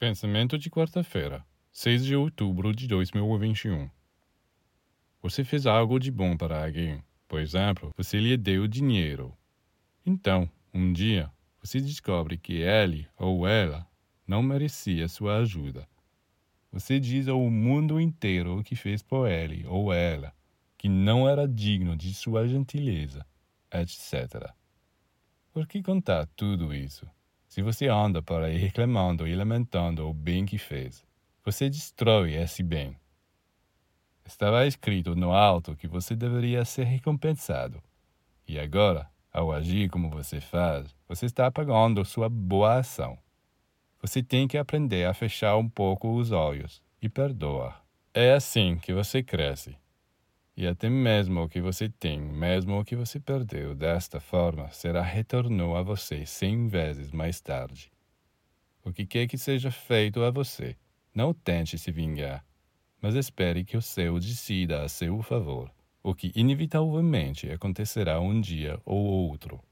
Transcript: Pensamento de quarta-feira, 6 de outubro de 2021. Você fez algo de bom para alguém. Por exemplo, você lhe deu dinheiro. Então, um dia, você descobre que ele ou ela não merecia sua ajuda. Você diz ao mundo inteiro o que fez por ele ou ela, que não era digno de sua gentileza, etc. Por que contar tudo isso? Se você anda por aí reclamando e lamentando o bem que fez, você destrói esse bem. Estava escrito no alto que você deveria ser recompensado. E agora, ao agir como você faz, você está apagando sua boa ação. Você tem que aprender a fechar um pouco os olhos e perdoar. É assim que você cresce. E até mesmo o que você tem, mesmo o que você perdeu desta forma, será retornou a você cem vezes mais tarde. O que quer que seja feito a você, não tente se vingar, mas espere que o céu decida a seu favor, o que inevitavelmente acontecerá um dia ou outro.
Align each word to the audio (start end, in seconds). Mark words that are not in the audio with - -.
Pensamento 0.00 0.56
de 0.56 0.70
quarta-feira, 0.70 1.44
6 1.70 2.06
de 2.06 2.16
outubro 2.16 2.74
de 2.74 2.88
2021. 2.88 3.90
Você 5.20 5.44
fez 5.44 5.66
algo 5.66 5.98
de 5.98 6.10
bom 6.10 6.38
para 6.38 6.64
alguém. 6.64 7.04
Por 7.28 7.38
exemplo, 7.38 7.92
você 7.94 8.18
lhe 8.18 8.34
deu 8.38 8.66
dinheiro. 8.66 9.36
Então, 10.06 10.50
um 10.72 10.90
dia, 10.90 11.30
você 11.62 11.82
descobre 11.82 12.38
que 12.38 12.62
ele 12.62 13.06
ou 13.14 13.46
ela 13.46 13.86
não 14.26 14.42
merecia 14.42 15.06
sua 15.06 15.36
ajuda. 15.36 15.86
Você 16.72 16.98
diz 16.98 17.28
ao 17.28 17.50
mundo 17.50 18.00
inteiro 18.00 18.58
o 18.58 18.64
que 18.64 18.74
fez 18.74 19.02
por 19.02 19.28
ele 19.28 19.66
ou 19.66 19.92
ela, 19.92 20.32
que 20.78 20.88
não 20.88 21.28
era 21.28 21.46
digno 21.46 21.94
de 21.94 22.14
sua 22.14 22.48
gentileza, 22.48 23.26
etc. 23.70 24.50
Por 25.52 25.66
que 25.66 25.82
contar 25.82 26.26
tudo 26.34 26.72
isso? 26.72 27.06
Se 27.50 27.62
você 27.62 27.88
anda 27.88 28.22
por 28.22 28.44
aí 28.44 28.56
reclamando 28.56 29.26
e 29.26 29.34
lamentando 29.34 30.08
o 30.08 30.14
bem 30.14 30.46
que 30.46 30.56
fez, 30.56 31.04
você 31.44 31.68
destrói 31.68 32.34
esse 32.34 32.62
bem. 32.62 32.96
Estava 34.24 34.64
escrito 34.68 35.16
no 35.16 35.32
alto 35.32 35.74
que 35.74 35.88
você 35.88 36.14
deveria 36.14 36.64
ser 36.64 36.84
recompensado. 36.84 37.82
E 38.46 38.56
agora, 38.56 39.10
ao 39.32 39.50
agir 39.50 39.90
como 39.90 40.08
você 40.08 40.40
faz, 40.40 40.94
você 41.08 41.26
está 41.26 41.46
apagando 41.46 42.04
sua 42.04 42.28
boa 42.28 42.78
ação. 42.78 43.18
Você 44.00 44.22
tem 44.22 44.46
que 44.46 44.56
aprender 44.56 45.04
a 45.06 45.12
fechar 45.12 45.56
um 45.56 45.68
pouco 45.68 46.14
os 46.14 46.30
olhos 46.30 46.80
e 47.02 47.08
perdoar. 47.08 47.84
É 48.14 48.32
assim 48.32 48.78
que 48.78 48.94
você 48.94 49.24
cresce. 49.24 49.76
E 50.56 50.66
até 50.66 50.88
mesmo 50.90 51.42
o 51.42 51.48
que 51.48 51.60
você 51.60 51.88
tem, 51.88 52.20
mesmo 52.20 52.78
o 52.78 52.84
que 52.84 52.96
você 52.96 53.18
perdeu 53.18 53.74
desta 53.74 54.20
forma, 54.20 54.70
será 54.70 55.02
retornou 55.02 55.76
a 55.76 55.82
você 55.82 56.26
cem 56.26 56.68
vezes 56.68 57.10
mais 57.12 57.40
tarde. 57.40 57.90
O 58.84 58.92
que 58.92 59.06
quer 59.06 59.26
que 59.26 59.38
seja 59.38 59.70
feito 59.70 60.22
a 60.22 60.30
você, 60.30 60.76
não 61.14 61.32
tente 61.32 61.78
se 61.78 61.90
vingar, 61.90 62.44
mas 63.00 63.14
espere 63.14 63.64
que 63.64 63.76
o 63.76 63.82
céu 63.82 64.18
decida 64.18 64.82
a 64.82 64.88
seu 64.88 65.22
favor, 65.22 65.72
o 66.02 66.14
que 66.14 66.32
inevitavelmente 66.34 67.50
acontecerá 67.50 68.20
um 68.20 68.40
dia 68.40 68.80
ou 68.84 68.98
outro. 68.98 69.62